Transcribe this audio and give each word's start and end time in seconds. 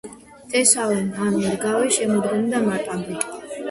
თესავენ 0.53 1.13
ან 1.27 1.39
რგავენ 1.53 1.95
შემოდგომიდან 2.01 2.71
მარტამდე. 2.75 3.25